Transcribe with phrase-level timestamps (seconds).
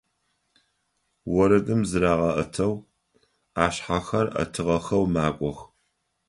[1.41, 2.73] Орэдым зырагъэӀэтэу,
[3.65, 5.59] ашъхьэхэр Ӏэтыгъэхэу макӀох.